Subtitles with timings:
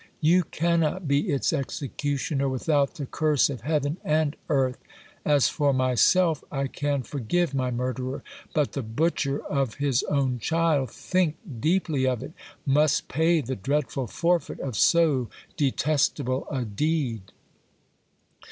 [0.19, 4.79] You cannot be its executioner without the curse of heaven and earth.
[5.23, 8.23] As for myself, I can for give my murderer;
[8.55, 12.33] but the butcher of his own child, think deeply of it,
[12.65, 17.21] must pay the dreadful forfeit of so detestable a deed.